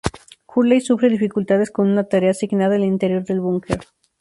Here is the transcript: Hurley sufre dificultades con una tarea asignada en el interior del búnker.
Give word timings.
Hurley 0.47 0.81
sufre 0.81 1.09
dificultades 1.11 1.69
con 1.69 1.87
una 1.87 2.05
tarea 2.05 2.31
asignada 2.31 2.75
en 2.75 2.81
el 2.81 2.87
interior 2.87 3.23
del 3.23 3.39
búnker. 3.39 3.81